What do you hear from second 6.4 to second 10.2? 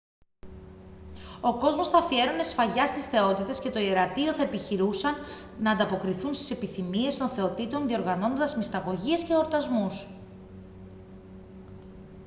επιθυμίες των θεοτήτων διοργανώνοντας μυσταγωγίες και εορτασμούς